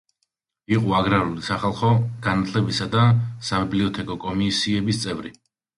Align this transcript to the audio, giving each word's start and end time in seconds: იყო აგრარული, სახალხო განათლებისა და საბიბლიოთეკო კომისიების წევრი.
იყო 0.75 0.95
აგრარული, 0.99 1.43
სახალხო 1.49 1.91
განათლებისა 2.29 2.91
და 2.97 3.07
საბიბლიოთეკო 3.51 4.21
კომისიების 4.27 5.07
წევრი. 5.07 5.39